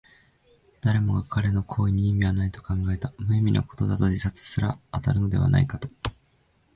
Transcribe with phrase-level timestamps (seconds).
[0.81, 3.13] 誰もが彼の行為に意味はないと考えた。
[3.19, 5.89] 無意味なことだと、自殺にすら当たるのではないかと。